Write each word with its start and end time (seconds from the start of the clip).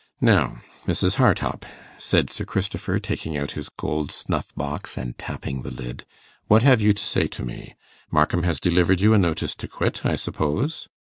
'Now, 0.19 0.55
Mrs. 0.87 1.17
Hartopp,' 1.17 1.63
said 1.99 2.31
Sir 2.31 2.43
Christopher, 2.43 2.97
taking 2.99 3.37
out 3.37 3.51
his 3.51 3.69
gold 3.69 4.09
snuff 4.11 4.49
box 4.55 4.97
and 4.97 5.15
tapping 5.19 5.61
the 5.61 5.69
lid, 5.69 6.05
'what 6.47 6.63
have 6.63 6.81
you 6.81 6.91
to 6.91 7.03
say 7.03 7.27
to 7.27 7.45
me? 7.45 7.75
Markham 8.09 8.41
has 8.41 8.59
delivered 8.59 8.99
you 8.99 9.13
a 9.13 9.19
notice 9.19 9.53
to 9.53 9.67
quit, 9.67 10.03
I 10.03 10.15
suppose? 10.15 10.87